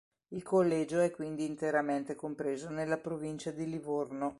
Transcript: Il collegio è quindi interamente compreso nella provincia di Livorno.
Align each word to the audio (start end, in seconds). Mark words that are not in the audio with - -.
Il 0.29 0.41
collegio 0.41 0.99
è 1.01 1.11
quindi 1.11 1.45
interamente 1.45 2.15
compreso 2.15 2.69
nella 2.71 2.97
provincia 2.97 3.51
di 3.51 3.69
Livorno. 3.69 4.29